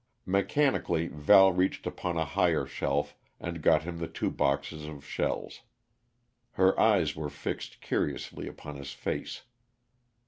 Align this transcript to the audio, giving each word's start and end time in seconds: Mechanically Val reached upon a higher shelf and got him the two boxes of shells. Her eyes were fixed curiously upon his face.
Mechanically 0.25 1.09
Val 1.09 1.51
reached 1.51 1.85
upon 1.85 2.17
a 2.17 2.25
higher 2.25 2.65
shelf 2.65 3.15
and 3.39 3.61
got 3.61 3.83
him 3.83 3.99
the 3.99 4.07
two 4.07 4.31
boxes 4.31 4.87
of 4.87 5.05
shells. 5.05 5.61
Her 6.53 6.73
eyes 6.79 7.15
were 7.15 7.29
fixed 7.29 7.81
curiously 7.81 8.47
upon 8.47 8.77
his 8.77 8.93
face. 8.93 9.43